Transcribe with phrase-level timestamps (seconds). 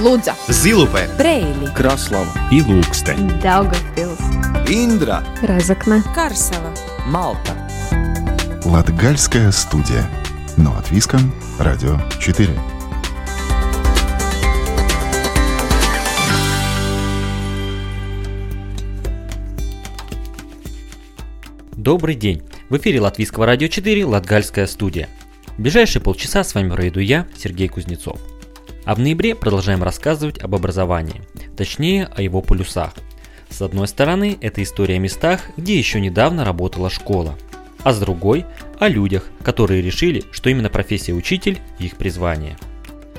[0.00, 3.38] Лудза, Зилупе, Брейли, Краслава и Лукстен.
[3.40, 4.18] Даугавпилс,
[4.66, 6.72] Индра, Разокна, Карсела.
[7.04, 7.54] Малта.
[8.64, 10.08] Латгальская студия.
[10.56, 12.48] Но от Виском, Радио 4.
[21.72, 22.42] Добрый день!
[22.70, 25.10] В эфире Латвийского радио 4 Латгальская студия.
[25.58, 28.18] В ближайшие полчаса с вами проведу я, Сергей Кузнецов.
[28.90, 31.22] А в ноябре продолжаем рассказывать об образовании,
[31.56, 32.92] точнее о его полюсах.
[33.48, 37.38] С одной стороны, это история о местах, где еще недавно работала школа,
[37.84, 38.46] а с другой–
[38.80, 42.58] о людях, которые решили, что именно профессия учитель– их призвание.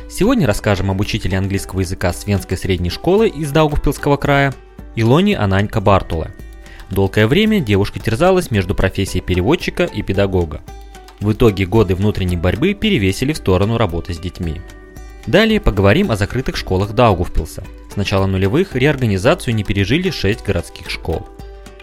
[0.09, 4.53] Сегодня расскажем об учителе английского языка Свенской средней школы из Даугавпилского края
[4.97, 6.35] Илоне Ананька Бартуле–
[6.89, 10.59] Долгое время девушка терзалась между профессией переводчика и педагога.
[11.21, 14.59] В итоге годы внутренней борьбы перевесили в сторону работы с детьми.
[15.27, 17.63] Далее поговорим о закрытых школах Даугавпилса.
[17.91, 21.27] С начала нулевых реорганизацию не пережили 6 городских школ.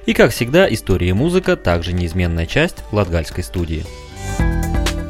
[0.06, 3.84] И как всегда, история и музыка также неизменная часть Латгальской студии.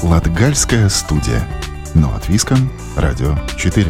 [0.03, 1.43] Латгальская студия.
[1.95, 3.87] Но от Виском, Радио 4.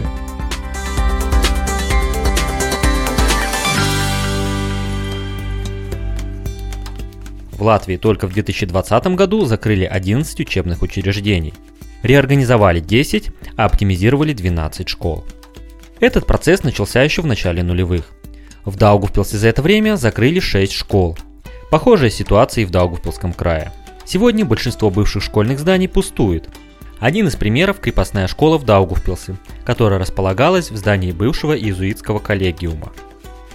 [7.53, 11.55] В Латвии только в 2020 году закрыли 11 учебных учреждений.
[12.03, 15.25] Реорганизовали 10, а оптимизировали 12 школ.
[16.01, 18.05] Этот процесс начался еще в начале нулевых.
[18.65, 21.19] В Даугавпилсе за это время закрыли 6 школ.
[21.71, 23.73] Похожая ситуация и в Даугавпилском крае.
[24.05, 26.49] Сегодня большинство бывших школьных зданий пустует.
[27.01, 32.93] Один из примеров– крепостная школа в Даугавпилсе, которая располагалась в здании бывшего иезуитского коллегиума.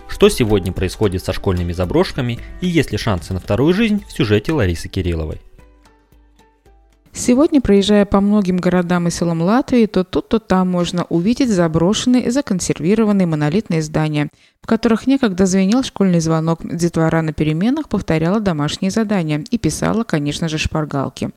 [0.07, 4.53] Что сегодня происходит со школьными заброшками и есть ли шансы на вторую жизнь в сюжете
[4.53, 5.41] Ларисы Кирилловой.
[7.15, 12.31] Сегодня, проезжая по многим городам и селам Латвии, то тут, то там можно увидеть заброшенные,
[12.31, 14.29] законсервированные монолитные здания,
[14.63, 20.49] в которых некогда звенел школьный звонок, детвора на переменах повторяла домашние задания и писала, конечно
[20.49, 21.29] же, шпаргалки.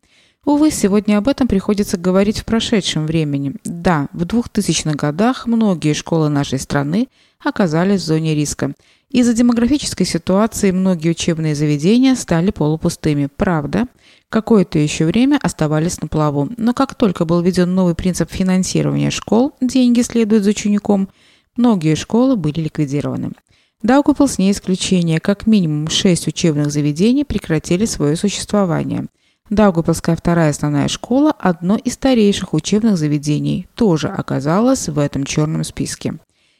[0.46, 3.56] Увы, сегодня об этом приходится говорить в прошедшем времени.
[3.64, 7.08] Да, в 2000-х годах многие школы нашей страны
[7.44, 8.72] оказались в зоне риска.
[9.10, 13.28] Из-за демографической ситуации многие учебные заведения стали полупустыми.
[13.36, 13.86] Правда,
[14.30, 16.48] какое-то еще время оставались на плаву.
[16.56, 21.08] Но как только был введен новый принцип финансирования школ, деньги следуют за учеником,
[21.56, 23.32] многие школы были ликвидированы.
[23.82, 25.20] Даугавпилс не исключение.
[25.20, 29.06] Как минимум шесть учебных заведений прекратили свое существование.
[29.50, 36.18] Даугавпилская вторая основная школа, одно из старейших учебных заведений, тоже оказалась в этом черном списке.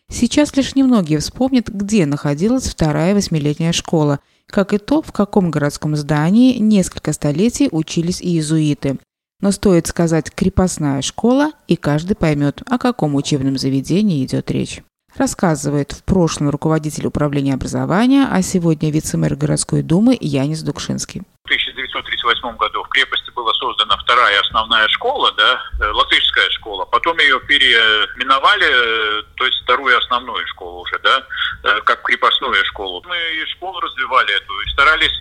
[0.09, 5.97] Сейчас лишь немногие вспомнят, где находилась вторая восьмилетняя школа, как и то, в каком городском
[5.97, 8.99] здании несколько столетий учились иезуиты.
[9.41, 14.83] Но стоит сказать «крепостная школа», и каждый поймет, о каком учебном заведении идет речь.
[15.19, 21.23] Рассказывает в прошлом руководитель управления образования, а сегодня вице-мэр городской думы Янис Дукшинский.
[21.45, 26.85] В 1938 году в крепости была создана вторая основная школа, да, э, латышская школа.
[26.85, 31.23] Потом ее переименовали, э, то есть вторую основную школу уже, да,
[31.65, 33.03] э, как крепостную школу.
[33.09, 35.13] Мы и школу развивали эту, и старались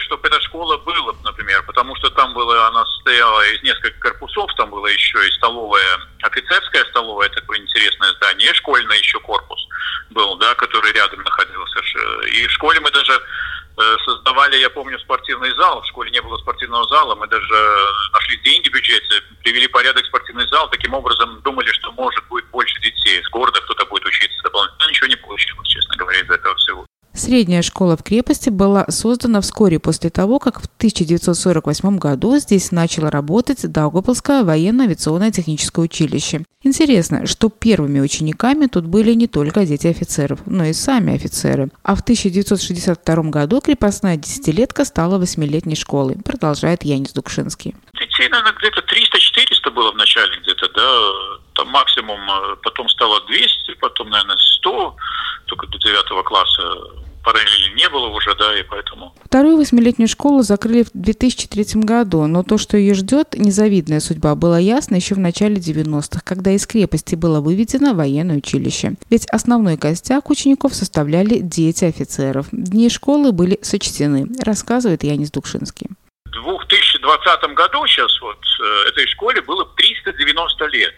[0.00, 4.68] чтобы эта школа была, например, потому что там была, она состояла из нескольких корпусов, там
[4.68, 6.83] было еще и столовая, офицерская
[8.24, 9.68] здание, школьный еще корпус
[10.10, 11.80] был, да, который рядом находился.
[12.32, 13.20] И в школе мы даже
[13.76, 15.82] Э, создавали, я помню, спортивный зал.
[15.82, 17.16] В школе не было спортивного зала.
[17.16, 17.54] Мы даже
[18.12, 20.68] нашли деньги в бюджете, привели порядок спортивный зал.
[20.70, 23.20] Таким образом, думали, что может будет больше детей.
[23.24, 24.78] С города кто-то будет учиться дополнительно.
[24.84, 26.86] Но ничего не получилось, честно говоря, из этого всего.
[27.14, 33.10] Средняя школа в крепости была создана вскоре после того, как в 1948 году здесь начало
[33.10, 36.44] работать Даугавпилское военно-авиационное техническое училище.
[36.62, 41.70] Интересно, что первыми учениками тут были не только дети офицеров, но и сами офицеры.
[41.82, 47.74] А в 1962 году крепостная десятилетка стала восьмилетней школой, продолжает Янис Дукшинский.
[47.98, 53.74] Детей, наверное, где-то 300-400 было в начале где-то, да, там максимум, э, потом стало 200,
[53.80, 54.96] потом, наверное, 100,
[55.46, 59.14] только до 9 класса параллели не было уже, да, и поэтому...
[59.24, 64.56] Вторую восьмилетнюю школу закрыли в 2003 году, но то, что ее ждет, незавидная судьба, было
[64.56, 68.94] ясно еще в начале 90-х, когда из крепости было выведено военное училище.
[69.10, 72.46] Ведь основной костяк учеников составляли дети офицеров.
[72.52, 75.88] Дни школы были сочтены, рассказывает Янис Дукшинский.
[76.26, 80.94] В 2020 году сейчас вот э, этой школе было 390 лет.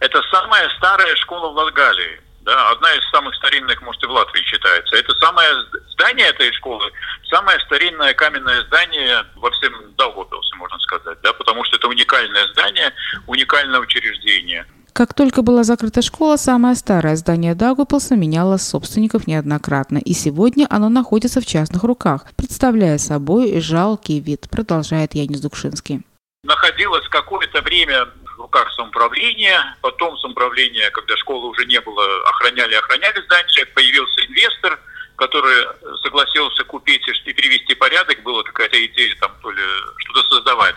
[0.00, 2.20] Это самая старая школа в Латгалии
[2.50, 4.96] да, одна из самых старинных, может, и в Латвии считается.
[4.96, 5.48] Это самое
[5.92, 6.84] здание этой школы,
[7.30, 12.92] самое старинное каменное здание во всем Даугавпилсе, можно сказать, да, потому что это уникальное здание,
[13.28, 14.66] уникальное учреждение.
[14.92, 20.88] Как только была закрыта школа, самое старое здание Даугавпилса меняло собственников неоднократно, и сегодня оно
[20.88, 26.02] находится в частных руках, представляя собой жалкий вид, продолжает Янис Дукшинский.
[26.42, 28.08] Находилось какое-то время
[28.50, 34.78] руках самоуправления, потом самоуправление, когда школы уже не было, охраняли, охраняли здание, появился инвестор,
[35.16, 35.66] который
[36.02, 39.62] согласился купить и перевести порядок, была какая-то идея там то ли
[39.98, 40.74] что-то создавать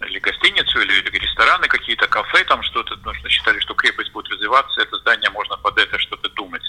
[0.00, 4.30] или гостиницу, или, или рестораны какие-то, кафе, там что-то, потому что считали, что крепость будет
[4.30, 6.62] развиваться, это здание можно под это что-то думать.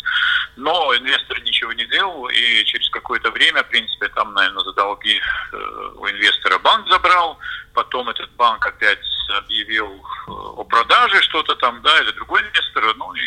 [0.56, 5.20] Но инвестор ничего не делал, и через какое-то время, в принципе, там, наверное, за долги
[5.52, 7.38] э, у инвестора банк забрал,
[7.74, 9.06] потом этот банк опять
[9.38, 13.22] объявил э, о продаже что-то там, да, или другой инвестор, ну и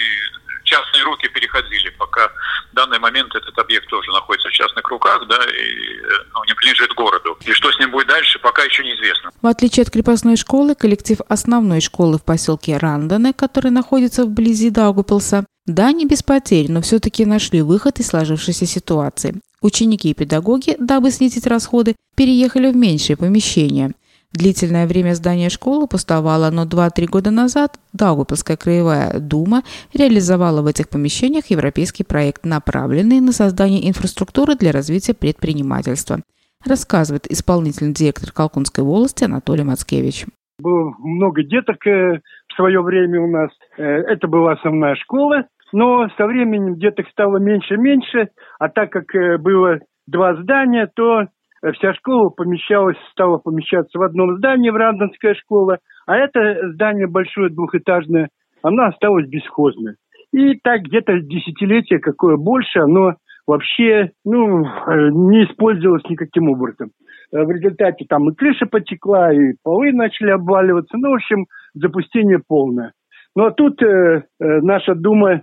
[0.70, 2.28] частные руки переходили, пока
[2.72, 6.00] в данный момент этот объект тоже находится в частных руках, да, и
[6.32, 7.36] ну, не принадлежит городу.
[7.44, 9.30] И что с ним будет дальше, пока еще неизвестно.
[9.42, 15.44] В отличие от крепостной школы, коллектив основной школы в поселке Рандане, который находится вблизи Даугупилса,
[15.66, 19.40] да, не без потерь, но все-таки нашли выход из сложившейся ситуации.
[19.60, 23.92] Ученики и педагоги, дабы снизить расходы, переехали в меньшее помещение.
[24.32, 29.62] Длительное время здание школы пустовало, но 2-3 года назад Даугавпилская краевая дума
[29.92, 36.20] реализовала в этих помещениях европейский проект, направленный на создание инфраструктуры для развития предпринимательства,
[36.64, 40.26] рассказывает исполнительный директор Колкунской волости Анатолий Мацкевич.
[40.60, 43.50] Было много деток э, в свое время у нас.
[43.78, 48.28] Э, это была основная школа, но со временем деток стало меньше-меньше,
[48.60, 51.26] а так как э, было два здания, то
[51.74, 57.50] вся школа помещалась, стала помещаться в одном здании, в Рандонская школа, а это здание большое,
[57.50, 58.28] двухэтажное,
[58.62, 59.96] оно осталось бесхозное.
[60.32, 63.14] И так где-то десятилетие, какое больше, оно
[63.46, 66.90] вообще ну, э, не использовалось никаким образом.
[67.32, 70.96] Э, в результате там и крыша потекла, и полы начали обваливаться.
[70.96, 72.92] Ну, в общем, запустение полное.
[73.34, 75.42] Ну, а тут э, наша Дума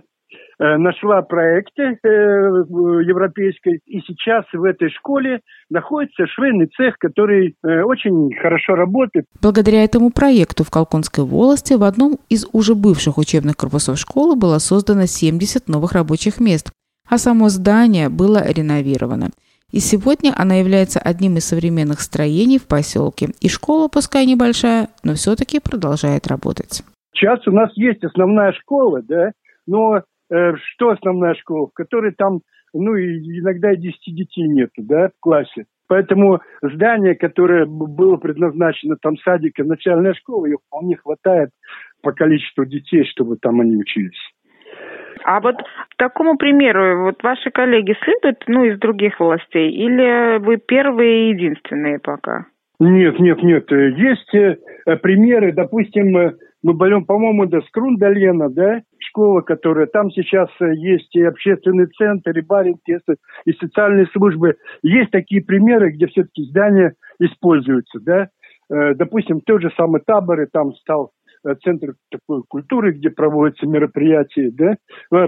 [0.58, 5.40] нашла проекты э, европейской, и сейчас в этой школе
[5.70, 9.26] находится швейный цех, который э, очень хорошо работает.
[9.40, 14.58] Благодаря этому проекту в Колконской волости в одном из уже бывших учебных корпусов школы было
[14.58, 16.72] создано 70 новых рабочих мест,
[17.08, 19.30] а само здание было реновировано.
[19.70, 23.28] И сегодня она является одним из современных строений в поселке.
[23.40, 26.82] И школа, пускай небольшая, но все-таки продолжает работать.
[27.14, 29.32] Сейчас у нас есть основная школа, да,
[29.66, 32.40] но Э, что основная школа, в которой там,
[32.74, 35.64] ну, иногда и 10 детей нету, да, в классе.
[35.88, 41.50] Поэтому здание, которое было предназначено там садиком, начальная школа, ее вполне хватает
[42.02, 44.20] по количеству детей, чтобы там они учились.
[45.24, 45.56] А вот
[45.96, 51.98] такому примеру, вот ваши коллеги следуют, ну, из других властей, или вы первые и единственные
[51.98, 52.46] пока?
[52.78, 53.70] Нет, нет, нет.
[53.70, 54.56] Есть э,
[55.02, 58.82] примеры, допустим, э, мы берем, по-моему, до Скрундалена, да,
[59.18, 62.98] школа, которая там сейчас э, есть и общественный центр, и баринки,
[63.44, 64.56] и социальные службы.
[64.82, 68.28] Есть такие примеры, где все-таки здания используются, да.
[68.70, 71.10] Э, допустим, тот же самый таборы, там стал
[71.44, 74.76] э, центр такой культуры, где проводятся мероприятия, да.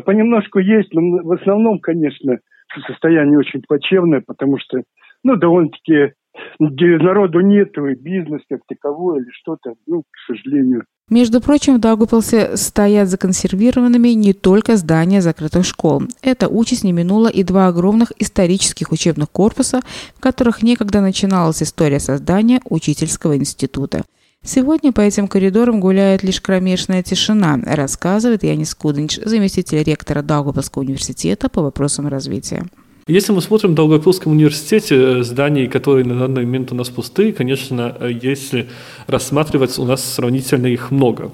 [0.00, 2.38] Понемножку есть, но в основном, конечно,
[2.86, 4.82] состояние очень плачевное, потому что,
[5.24, 6.12] ну, довольно-таки
[6.58, 10.84] где народу нету, и бизнес как таковой или что-то, ну, к сожалению.
[11.10, 16.02] Между прочим, в Даугупилсе стоят законсервированными не только здания закрытых школ.
[16.22, 19.80] Эта участь не минула и два огромных исторических учебных корпуса,
[20.14, 24.02] в которых некогда начиналась история создания учительского института.
[24.42, 31.50] Сегодня по этим коридорам гуляет лишь кромешная тишина, рассказывает Янис Кудынч, заместитель ректора Даугавпилского университета
[31.50, 32.62] по вопросам развития.
[33.06, 37.32] Если мы смотрим в Долгопилском университете, э, зданий, которые на данный момент у нас пустые,
[37.32, 38.68] конечно, э, если
[39.06, 41.32] рассматривать, у нас сравнительно их много.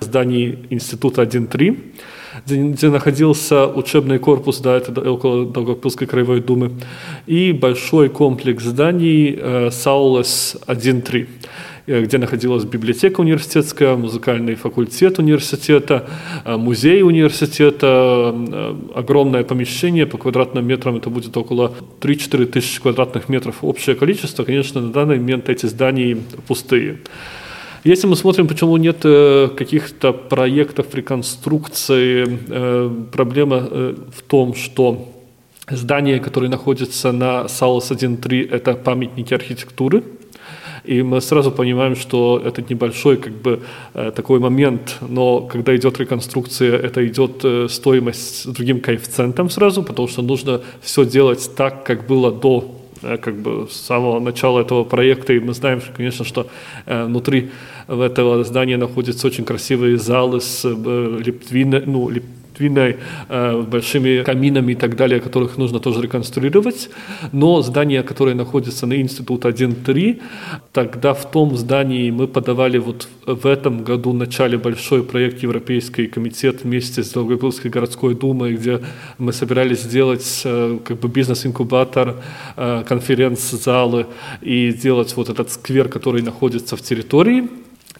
[0.00, 1.76] Зданий Института 1.3,
[2.46, 6.70] где находился учебный корпус, да, это около Долгопилской краевой думы,
[7.26, 11.26] и большой комплекс зданий э, Саулес 1.3.
[11.86, 16.08] Э, где находилась библиотека университетская, музыкальный факультет университета,
[16.44, 23.28] э, музей университета, э, огромное помещение по квадратным метрам, это будет около 3-4 тысячи квадратных
[23.28, 24.44] метров общее количество.
[24.44, 26.98] Конечно, на данный момент эти здания пустые.
[27.82, 28.98] Если мы смотрим, почему нет
[29.56, 32.26] каких-то проектов реконструкции,
[33.10, 33.60] проблема
[34.14, 35.08] в том, что
[35.70, 40.02] здание, которое находится на САЛОС 1.3, это памятники архитектуры,
[40.84, 43.60] и мы сразу понимаем, что это небольшой как бы
[43.94, 49.82] э, такой момент, но когда идет реконструкция, это идет э, стоимость с другим коэффициентом сразу,
[49.82, 52.76] потому что нужно все делать так, как было до
[53.22, 56.46] как бы с самого начала этого проекта, и мы знаем, конечно, что
[56.86, 57.48] внутри
[57.88, 62.24] этого здания находятся очень красивые залы с липтвиной, ну, лип,
[62.60, 62.96] виной,
[63.28, 66.90] э, большими каминами и так далее, которых нужно тоже реконструировать.
[67.32, 70.20] Но здание, которое находится на Институт 1.3,
[70.72, 76.06] тогда в том здании мы подавали вот в этом году в начале большой проект Европейский
[76.06, 78.80] комитет вместе с Долгопилской городской думой, где
[79.18, 82.16] мы собирались сделать э, как бы бизнес-инкубатор,
[82.56, 84.06] э, конференц-залы
[84.42, 87.48] и сделать вот этот сквер, который находится в территории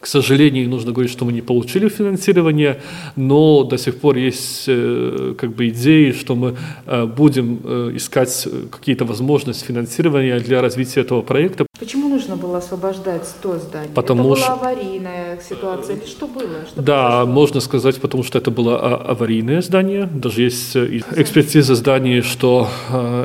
[0.00, 2.80] к сожалению, нужно говорить, что мы не получили финансирование,
[3.16, 8.49] но до сих пор есть э, как бы идеи, что мы э, будем э, искать
[8.71, 11.66] какие-то возможности финансирования для развития этого проекта.
[11.81, 13.91] Почему нужно было освобождать то здание?
[13.95, 14.57] Потому это что...
[14.57, 16.67] была аварийная ситуация или что было?
[16.69, 17.33] Что да, произошло?
[17.33, 20.07] можно сказать, потому что это было а, аварийное здание.
[20.07, 22.69] Даже есть экспертиза здания, что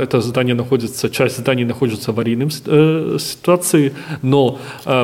[0.02, 4.58] это здание находится, часть здания находится в аварийном ситуации, но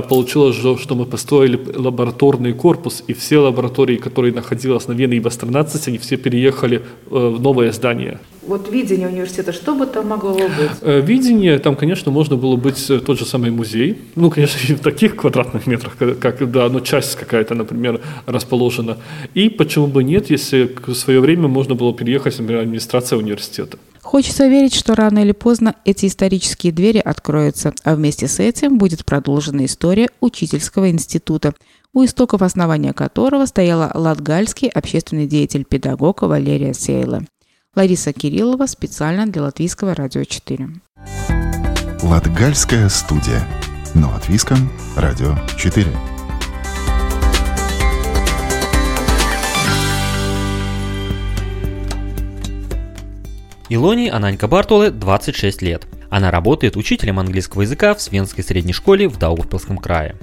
[0.07, 5.89] получилось, что мы построили лабораторный корпус, и все лаборатории, которые находились на Вене и Бастронадцать,
[5.89, 8.19] они все переехали э, в новое здание.
[8.41, 10.71] Вот видение университета, что бы там могло быть?
[10.81, 13.99] Э, видение, там, конечно, можно было быть э, тот же самый музей.
[14.15, 18.97] Ну, конечно, не в таких квадратных метрах, как, да, но часть какая-то, например, расположена.
[19.35, 23.77] И почему бы нет, если в свое время можно было переехать, например, администрация университета.
[24.01, 29.05] Хочется верить, что рано или поздно эти исторические двери откроются, а вместе с этим будет
[29.05, 31.53] продолжена история учительского института,
[31.93, 37.21] у истоков основания которого стояла латгальский общественный деятель-педагог Валерия Сейла.
[37.73, 40.67] Лариса Кириллова специально для Латвийского радио 4.
[42.03, 43.47] Латгальская студия.
[43.95, 45.87] Но латвийском радио 4.
[53.69, 55.87] Илони Ананька Бартоле 26 лет.
[56.09, 60.17] Она работает учителем английского языка в Свенской средней школе в Даугавпилском крае,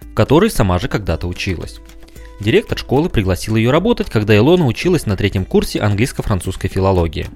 [0.00, 1.78] в которой сама же когда-то училась.
[2.40, 7.26] Директор школы пригласил ее работать, когда Илона училась на третьем курсе английско-французской филологии.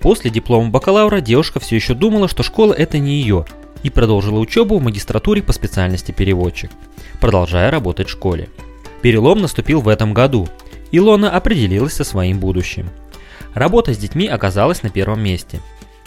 [0.00, 3.46] После диплома бакалавра девушка все еще думала, что школа это не ее,
[3.82, 6.70] и продолжила учебу в магистратуре по специальности переводчик,
[7.20, 8.48] продолжая работать в школе.
[9.02, 10.48] Перелом наступил в этом году.
[10.90, 12.90] Илона определилась со своим будущим–
[13.54, 15.60] Работа с детьми оказалась на первом месте,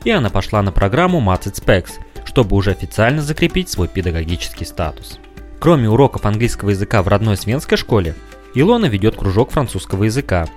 [0.04, 1.92] и она пошла на программу Maths Specs,
[2.26, 5.18] чтобы уже официально закрепить свой педагогический статус.
[5.60, 8.16] Кроме уроков английского языка в родной свенской школе,
[8.54, 10.48] Илона ведет кружок французского языка,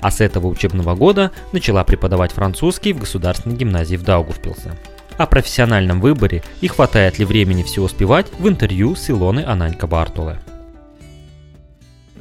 [0.00, 4.72] а с этого учебного года начала преподавать французский в государственной гимназии в Даугавпилсе.
[5.16, 10.38] О профессиональном выборе и хватает ли времени все успевать в интервью с Илоной Ананько Бартуле.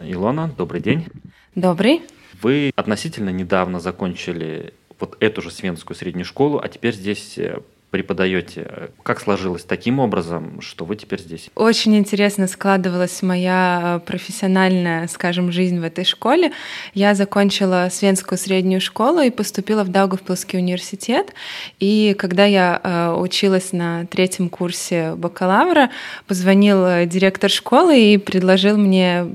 [0.01, 1.07] Илона, добрый день.
[1.55, 2.01] Добрый.
[2.41, 8.89] Вы относительно недавно закончили вот эту же Свенскую среднюю школу, а теперь здесь э, преподаете.
[9.03, 11.49] Как сложилось таким образом, что вы теперь здесь?
[11.55, 16.51] Очень интересно складывалась моя э, профессиональная, скажем, жизнь в этой школе.
[16.93, 21.33] Я закончила Свенскую среднюю школу и поступила в Даугавпилский университет.
[21.79, 25.89] И когда я э, училась на третьем курсе бакалавра,
[26.27, 29.27] позвонил директор школы и предложил мне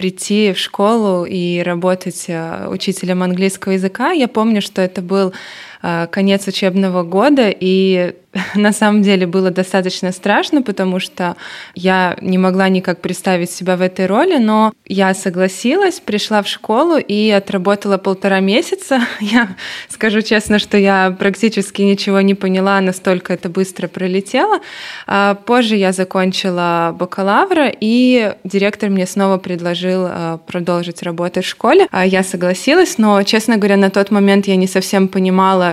[0.00, 4.12] прийти в школу и работать э, учителем английского языка.
[4.12, 5.32] Я помню, что это был э,
[5.80, 8.14] конец учебного года, и
[8.54, 11.36] на самом деле было достаточно страшно, потому что
[11.74, 16.96] я не могла никак представить себя в этой роли, но я согласилась, пришла в школу
[16.96, 19.00] и отработала полтора месяца.
[19.20, 19.48] Я
[19.88, 24.60] скажу честно, что я практически ничего не поняла, настолько это быстро пролетело.
[25.06, 31.86] А позже я закончила бакалавра, и директор мне снова предложил а, продолжить работать в школе.
[31.90, 35.69] А я согласилась, но, честно говоря, на тот момент я не совсем понимала,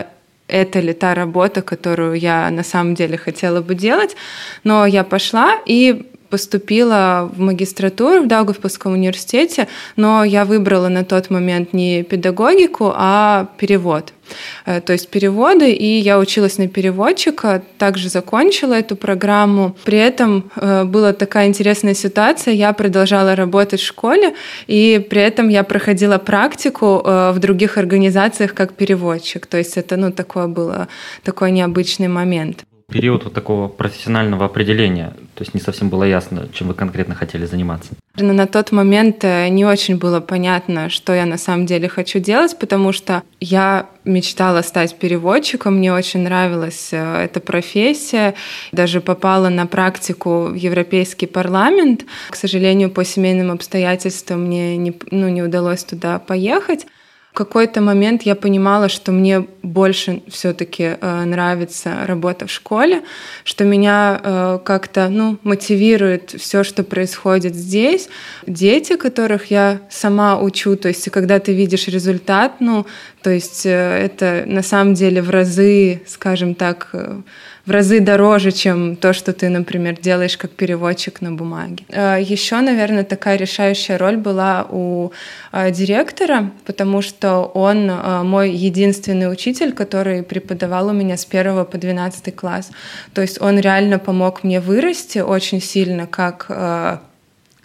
[0.48, 4.16] это ли та работа, которую я на самом деле хотела бы делать.
[4.64, 11.30] Но я пошла и поступила в магистратуру в Даугавпилском университете, но я выбрала на тот
[11.30, 14.14] момент не педагогику, а перевод.
[14.66, 19.76] Э, то есть переводы, и я училась на переводчика, также закончила эту программу.
[19.84, 24.34] При этом э, была такая интересная ситуация, я продолжала работать в школе,
[24.68, 29.46] и при этом я проходила практику э, в других организациях как переводчик.
[29.46, 30.88] То есть это ну, такое было,
[31.24, 36.70] такой необычный момент период вот такого профессионального определения, то есть не совсем было ясно, чем
[36.70, 37.92] вы конкретно хотели заниматься?
[38.16, 42.58] На тот момент э, не очень было понятно, что я на самом деле хочу делать,
[42.58, 48.36] потому что я мечтала стать переводчиком, мне очень нравилась э, эта профессия,
[48.72, 52.06] даже попала на практику в Европейский парламент.
[52.30, 56.88] К сожалению, по семейным обстоятельствам мне не, ну, не удалось туда поехать.
[57.38, 63.04] Какой-то момент я понимала, что мне больше все-таки э, нравится работа в школе,
[63.44, 68.10] что меня э, как-то ну, мотивирует все, что происходит здесь.
[68.48, 72.88] Дети, которых я сама учу, то есть когда ты видишь результат, ну,
[73.28, 77.20] то есть э, это на самом деле в разы, скажем так, э,
[77.66, 81.84] в разы дороже, чем то, что ты, например, делаешь как переводчик на бумаге.
[81.90, 85.12] Э, Еще, наверное, такая решающая роль была у
[85.72, 87.92] директора, потому что он
[88.26, 92.72] мой единственный учитель, который преподавал у меня с первого по 12 класс.
[93.14, 97.02] То есть он реально помог мне вырасти очень сильно как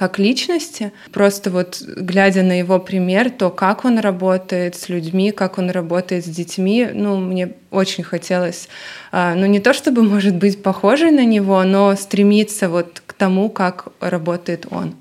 [0.02, 0.90] как личности.
[1.12, 6.24] Просто вот глядя на его пример, то, как он работает с людьми, как он работает
[6.24, 8.68] с детьми, ну, мне очень хотелось,
[9.12, 13.48] а, ну, не то чтобы, может быть, похожей на него, но стремиться вот к тому,
[13.48, 14.96] как работает он.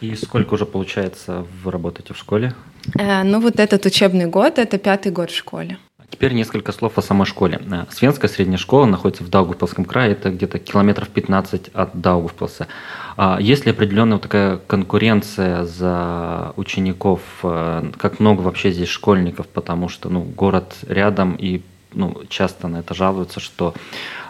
[0.00, 2.52] И сколько уже, получается, вы работаете в школе?
[2.98, 5.78] Э, ну, вот этот учебный год, это пятый год в школе.
[6.20, 7.62] Теперь несколько слов о самой школе.
[7.72, 12.68] Э, Свенская средняя школа находится в Даугавпилском крае, это где-то километров 15 от Даугавпилса.
[13.16, 17.22] А есть ли определенная такая конкуренция за учеников?
[17.42, 19.48] Э, как много вообще здесь школьников?
[19.48, 21.62] Потому что ну, город рядом и
[21.94, 23.72] ну, часто на это жалуются, что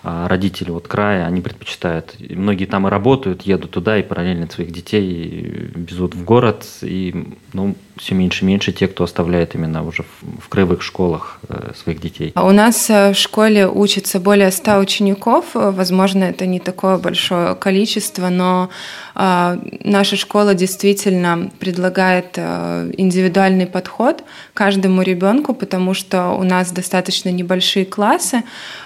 [0.02, 5.71] родители вот края, они предпочитают, многие там и работают, едут туда и параллельно своих детей
[5.75, 10.40] везут в город, и ну, все меньше и меньше те, кто оставляет именно уже в,
[10.40, 12.33] в краевых школах э, своих детей.
[12.35, 17.54] А у нас э, в школе учатся более 100 учеников, возможно, это не такое большое
[17.54, 18.71] количество, но
[19.14, 27.28] э, наша школа действительно предлагает э, индивидуальный подход каждому ребенку, потому что у нас достаточно
[27.28, 28.42] небольшие классы.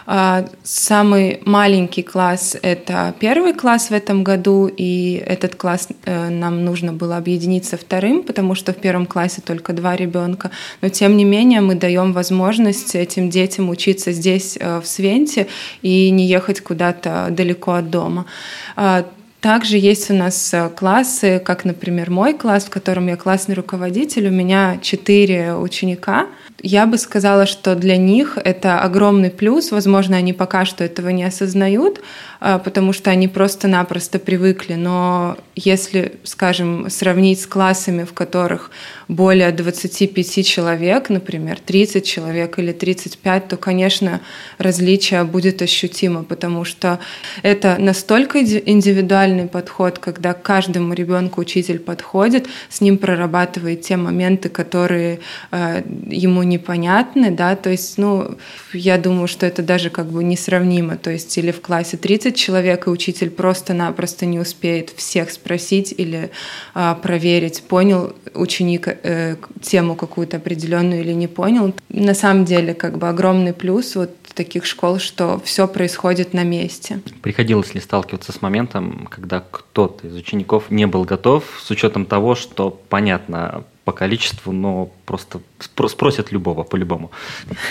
[0.07, 6.65] Сам Самый маленький класс— это первый класс в этом году, и этот класс э, нам
[6.65, 10.51] нужно было объединиться вторым, потому что в первом классе только два ребенка.
[10.81, 15.47] Но тем не менее мы даем возможность этим детям учиться здесь, э, в Свенте,
[15.83, 18.25] и не ехать куда-то далеко от дома.
[19.45, 24.29] Также есть у нас э, классы, как, например, мой класс, в котором я классный руководитель.
[24.29, 26.29] У меня четыре ученика—
[26.67, 29.71] я бы сказала, что для них это огромный плюс.
[29.71, 32.01] Возможно, они пока что этого не осознают,
[32.45, 34.75] потому что они просто-напросто привыкли.
[34.75, 38.71] Но если, скажем, сравнить с классами, в которых
[39.09, 44.21] более 25 человек, например, 30 человек или 35, то, конечно,
[44.59, 46.99] различие будет ощутимо, потому что
[47.43, 54.51] это настолько индивидуальный подход, когда к каждому ребенку учитель подходит, с ним прорабатывает те моменты,
[54.51, 58.37] которые э, ему непонятны, да, то есть, ну,
[58.75, 62.37] я думаю, что это даже как бы несравнимо, то есть или в классе 30 приходит
[62.37, 66.31] человек, и учитель просто-напросто не успеет всех спросить или
[66.75, 71.73] а, проверить, понял ученик э, тему какую-то определенную или не понял.
[71.89, 77.01] На самом деле, как бы огромный плюс вот таких школ, что все происходит на месте.
[77.23, 82.35] Приходилось ли сталкиваться с моментом, когда кто-то из учеников не был готов, с учетом того,
[82.35, 87.11] что понятно по количеству, но просто спросят любого, по-любому.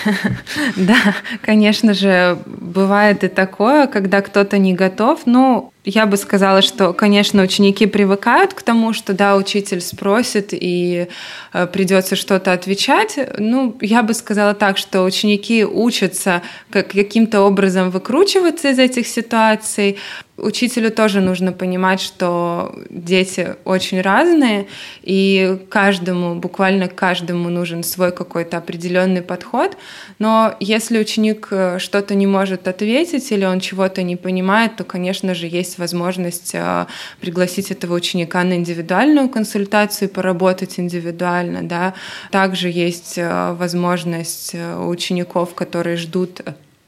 [0.76, 5.20] Да, конечно же, бывает и такое, когда кто-то не готов.
[5.26, 11.08] Ну, я бы сказала, что, конечно, ученики привыкают к тому, что, да, учитель спросит и
[11.52, 13.18] э, придется что-то отвечать.
[13.38, 19.98] Ну, я бы сказала так, что ученики учатся как, каким-то образом выкручиваться из этих ситуаций.
[20.36, 24.66] Учителю тоже нужно понимать, что дети очень разные,
[25.02, 29.76] и каждому, буквально каждому нужен свой какой-то определенный подход.
[30.18, 35.34] Но если ученик э, что-то не может ответить или он чего-то не понимает, то, конечно
[35.34, 36.86] же, есть возможность э,
[37.20, 41.62] пригласить этого ученика на индивидуальную консультацию, поработать индивидуально.
[41.62, 41.94] Да.
[42.32, 46.40] Также есть э, возможность у учеников, которые ждут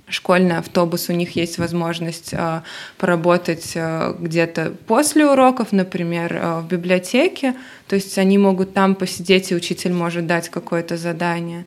[0.08, 2.62] школьный автобус, у них есть возможность э,
[2.96, 7.54] поработать э, где-то после уроков, например, э, в библиотеке.
[7.88, 11.66] То есть они могут там посидеть, и учитель может дать какое-то задание.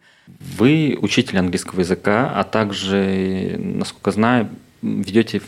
[0.58, 4.50] Вы учитель английского языка, а также, насколько знаю,
[4.82, 5.42] ведете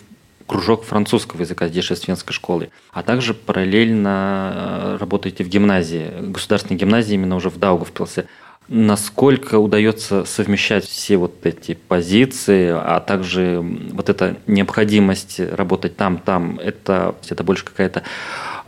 [0.47, 7.13] кружок французского языка здесь же Свенской школы, а также параллельно работаете в гимназии, государственной гимназии
[7.13, 8.27] именно уже в Даугавпилсе.
[8.73, 16.57] Насколько удается совмещать все вот эти позиции, а также вот эта необходимость работать там, там,
[16.57, 18.03] это, это больше какая-то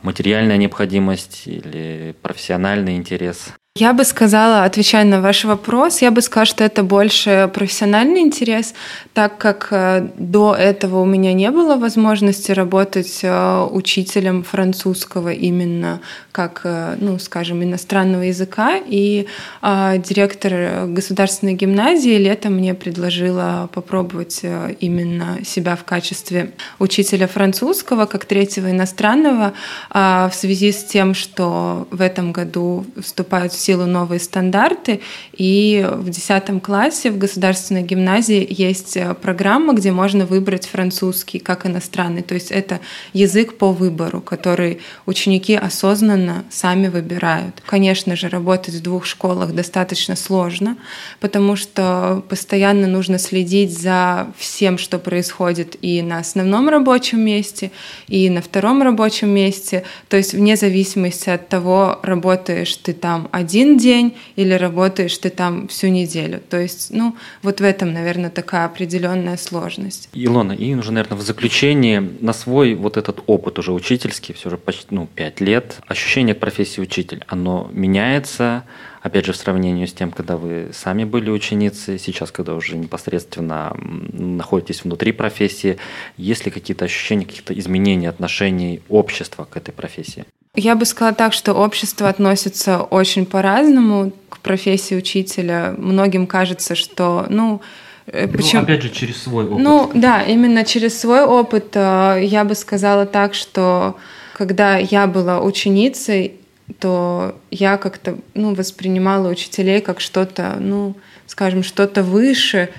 [0.01, 3.53] материальная необходимость или профессиональный интерес?
[3.75, 8.75] Я бы сказала, отвечая на ваш вопрос, я бы сказала, что это больше профессиональный интерес,
[9.13, 16.01] так как э, до этого у меня не было возможности работать э, учителем французского именно
[16.31, 18.75] как, э, ну, скажем, иностранного языка.
[18.85, 19.25] И
[19.63, 24.41] директор государственной гимназии летом мне предложила попробовать
[24.81, 29.53] именно себя в качестве учителя французского, как третьего иностранного,
[29.89, 34.99] в связи с тем, что в этом году вступают в силу новые стандарты,
[35.33, 41.65] и в 10 классе в государственной гимназии есть э, программа, где можно выбрать французский как
[41.65, 42.21] иностранный.
[42.21, 42.79] То есть это
[43.13, 47.61] язык по выбору, который ученики осознанно сами выбирают.
[47.65, 50.77] Конечно же, работать в двух школах достаточно сложно,
[51.19, 57.71] потому что постоянно нужно следить за всем, что происходит и на основном рабочем месте,
[58.07, 59.83] и на втором рабочем месте.
[60.09, 65.29] То есть вне зависимости от того, работаешь ты там один один день или работаешь ты
[65.29, 66.41] там всю неделю.
[66.49, 70.09] То есть, ну, вот в этом, наверное, такая определенная сложность.
[70.13, 74.57] Илона, и уже, наверное, в заключение на свой вот этот опыт уже учительский, все же
[74.57, 78.63] почти, ну, пять лет, ощущение от профессии учитель, оно меняется,
[79.03, 83.77] опять же, в сравнении с тем, когда вы сами были ученицей, сейчас, когда уже непосредственно
[83.77, 85.77] находитесь внутри профессии,
[86.17, 90.25] есть ли какие-то ощущения, каких-то изменений отношений общества к этой профессии?
[90.55, 95.73] Я бы сказала так, что общество относится очень по-разному к профессии учителя.
[95.79, 97.61] Многим кажется, что, ну,
[98.05, 98.61] э, Почему?
[98.61, 99.63] Ну, опять же, через свой опыт.
[99.63, 103.97] Ну, да, именно через свой опыт э, я бы сказала так, что
[104.37, 106.35] когда я была ученицей,
[106.79, 112.69] то я как-то ну, воспринимала учителей как что-то, ну, скажем, что-то выше,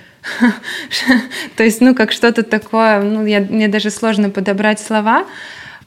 [1.56, 5.24] то есть, ну, как что-то такое, ну, я, мне даже сложно подобрать слова,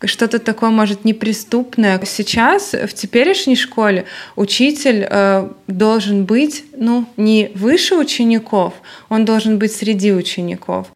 [0.05, 1.99] что-то такое, может, неприступное.
[2.05, 4.05] Сейчас в теперешней школе
[4.35, 8.73] учитель э, должен быть, ну, не выше учеников,
[9.09, 10.87] он должен быть среди учеников.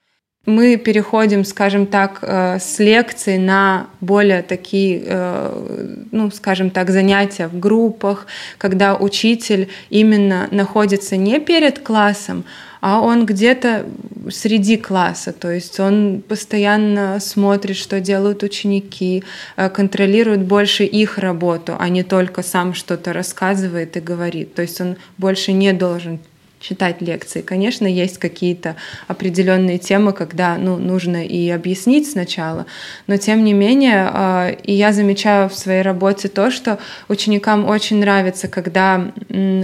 [0.47, 7.47] Мы переходим, скажем так, э, с лекций на более такие, э, ну, скажем так, занятия
[7.47, 8.25] в группах,
[8.58, 12.43] когда учитель именно находится не перед классом,
[12.80, 13.86] а он где-то
[14.32, 19.23] среди класса, то есть он постоянно смотрит, что делают ученики,
[19.58, 24.56] э, контролирует больше их работу, а не только сам что-то рассказывает и говорит.
[24.56, 26.19] То есть он больше не должен
[26.62, 27.41] читать лекции.
[27.41, 28.76] Конечно, есть какие-то
[29.08, 32.65] определенные темы, когда ну, нужно и объяснить сначала,
[33.08, 36.78] но тем не менее, э, и я замечаю в своей работе то, что
[37.10, 39.12] ученикам очень нравится, когда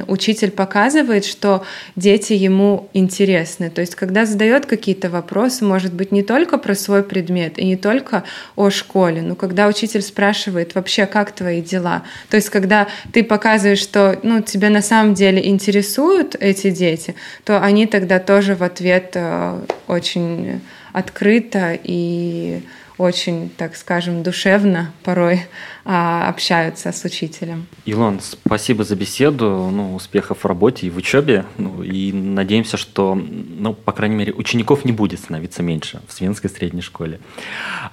[0.07, 1.63] учитель показывает, что
[1.95, 3.69] дети ему интересны.
[3.69, 7.77] То есть, когда задает какие-то вопросы, может быть, не только про свой предмет и не
[7.77, 8.23] только
[8.55, 12.03] о школе, но когда учитель спрашивает вообще, как твои дела.
[12.29, 17.15] То есть, когда ты показываешь, что ну, тебя на самом деле интересуют эти дети, дети,
[17.43, 20.61] то они тогда тоже в ответ э, очень
[20.93, 22.61] открыто и
[22.97, 25.41] очень, так скажем, душевно порой
[25.85, 27.67] а, общаются с учителем.
[27.85, 33.13] Илон, спасибо за беседу, ну, успехов в работе и в учебе, ну, и надеемся, что,
[33.15, 37.19] ну, по крайней мере, учеников не будет становиться меньше в Свенской средней школе.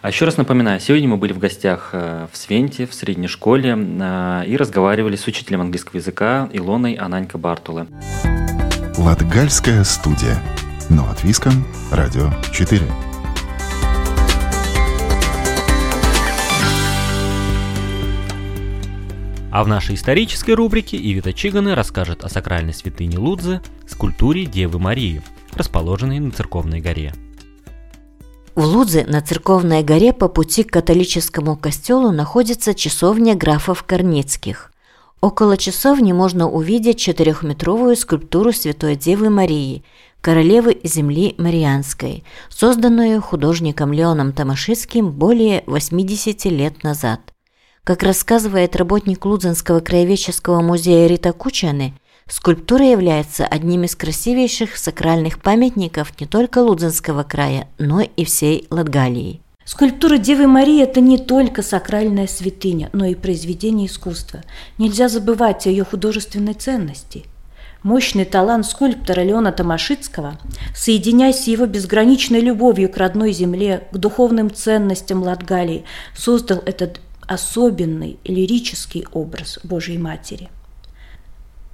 [0.00, 3.76] А еще раз напоминаю, сегодня мы были в гостях э, в Свенте, в средней школе,
[3.76, 7.86] э, и разговаривали с учителем английского языка Илоной Ананько Бартулы.
[8.96, 10.40] Латгальская студия.
[10.88, 11.66] Но от Виском.
[11.90, 12.80] Радио 4.
[19.50, 25.22] А в нашей исторической рубрике Ивита Чиганы расскажет о сакральной святыне Лудзы, скульптуре Девы Марии,
[25.54, 27.14] расположенной на Церковной горе.
[28.54, 34.70] В Лудзе на Церковной горе по пути к католическому костелу находится часовня графов Корницких.
[35.20, 39.84] Около часовни можно увидеть четырехметровую скульптуру Святой Девы Марии,
[40.20, 47.20] королевы земли Марианской, созданную художником Леоном Томашицким более 80 лет назад.
[47.84, 51.92] Как рассказывает работник Лудзенского краеведческого музея Рита Кучаны,
[52.26, 59.43] скульптура является одним из красивейших сакральных памятников не только Лудзенского края, но и всей Латгалии.
[59.64, 64.42] Скульптура Девы Марии– это не только сакральная святыня, но и произведение искусства.
[64.76, 67.24] Нельзя забывать о ее художественной ценности.
[67.82, 70.38] Мощный талант скульптора Леона Томашицкого,
[70.74, 78.18] соединяясь с его безграничной любовью к родной земле, к духовным ценностям Латгалии, создал этот особенный
[78.24, 80.50] лирический образ Божьей Матери.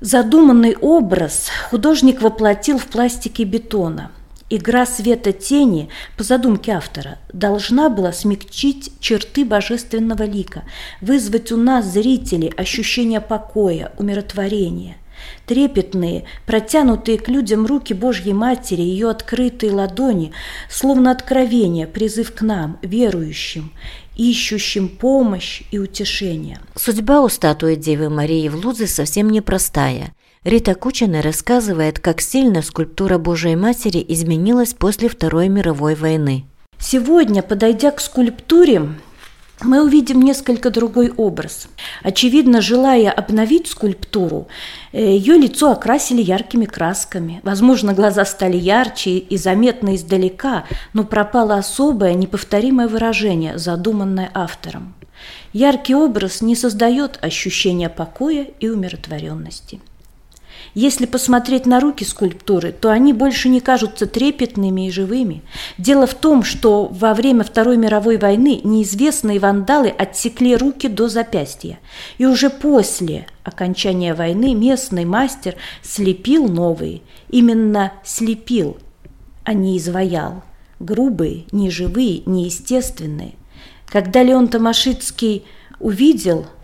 [0.00, 4.12] Задуманный образ художник воплотил в пластике бетона–
[4.52, 10.64] Игра света тени, по задумке автора, должна была смягчить черты божественного лика,
[11.00, 14.96] вызвать у нас, зрителей, ощущение покоя, умиротворения.
[15.46, 20.32] Трепетные, протянутые к людям руки Божьей Матери, ее открытые ладони,
[20.68, 23.72] словно откровение, призыв к нам, верующим,
[24.16, 26.58] ищущим помощь и утешение.
[26.74, 30.12] Судьба у статуи Девы Марии в Лудзе совсем непростая.
[30.42, 36.46] Рита Кучина рассказывает, как сильно скульптура Божией Матери изменилась после Второй мировой войны.
[36.78, 38.88] Сегодня, подойдя к скульптуре,
[39.60, 41.68] мы увидим несколько другой образ.
[42.02, 44.48] Очевидно, желая обновить скульптуру,
[44.92, 47.40] э, ее лицо окрасили яркими красками.
[47.42, 54.94] Возможно, глаза стали ярче и заметны издалека, но пропало особое, неповторимое выражение, задуманное автором.
[55.52, 59.80] Яркий образ не создает ощущения покоя и умиротворенности.
[60.74, 65.42] Если посмотреть на руки скульптуры, то они больше не кажутся трепетными и живыми.
[65.78, 71.80] Дело в том, что во время Второй мировой войны неизвестные вандалы отсекли руки до запястья.
[72.18, 77.02] И уже после окончания войны местный мастер слепил новые.
[77.30, 78.78] Именно слепил,
[79.44, 80.44] а не изваял.
[80.78, 83.34] Грубые, неживые, неестественные.
[83.86, 85.44] Когда Леон Томашицкий
[85.80, 86.46] увидел–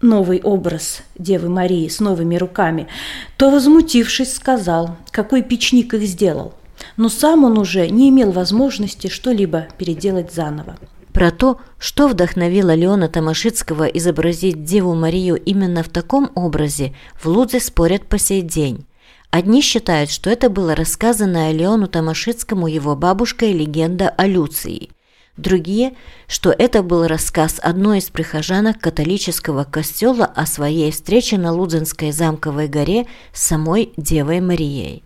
[0.00, 2.88] новый образ Девы Марии с новыми руками,
[3.36, 6.54] то, возмутившись, сказал, какой печник их сделал.
[6.96, 10.76] Но сам он уже не имел возможности что-либо переделать заново.
[11.12, 17.58] Про то, что вдохновило Леона Томашицкого изобразить Деву Марию именно в таком образе, в Лудзе
[17.58, 18.86] спорят по сей день.
[19.30, 24.90] Одни считают, что это было рассказанная Леону Томашицкому его бабушкой легенда о Люции–
[25.38, 25.94] Другие,
[26.26, 32.66] что это был рассказ одной из прихожанок католического костела о своей встрече на Лудзенской замковой
[32.66, 35.04] горе с самой Девой Марией.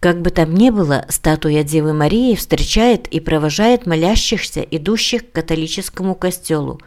[0.00, 6.14] Как бы там ни было, статуя Девы Марии встречает и провожает молящихся, идущих к католическому
[6.14, 6.80] костелу,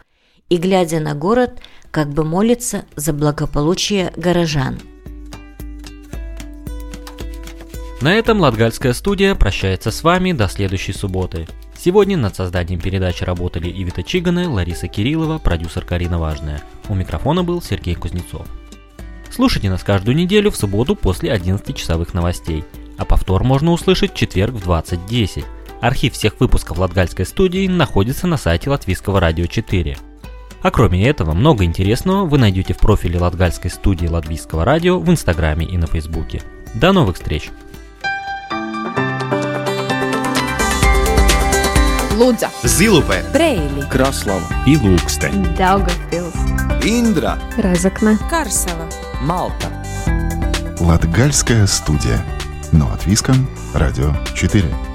[0.48, 1.60] и, глядя на город,
[1.92, 4.80] как бы молится за благополучие горожан.
[8.00, 11.46] На этом Латгальская студия прощается с вами до следующей субботы.
[11.82, 16.60] Сегодня над созданием передачи работали Ивита Чиганы, Лариса Кириллова, продюсер Карина Важная.
[16.90, 18.46] У микрофона был Сергей Кузнецов.
[19.30, 22.64] Слушайте нас каждую неделю в субботу после 11 часовых новостей,
[22.98, 25.42] а повтор можно услышать в четверг в 20.10.
[25.80, 29.96] Архив всех выпусков Латгальской студии находится на сайте Латвийского радио 4.
[30.60, 35.64] А кроме этого, много интересного вы найдете в профиле Латгальской студии Латвийского радио в Инстаграме
[35.64, 36.42] и на Фейсбуке.
[36.74, 37.48] До новых встреч!
[42.20, 46.36] Лудза, Zilupē, Preili, Kraslava, Ilūkste, Daugavpils,
[46.84, 48.84] Индра, Разокна, Карсела,
[49.22, 49.72] Малта.
[50.80, 52.22] Латгальская студия.
[52.72, 54.89] Но от Виском, Радио 4.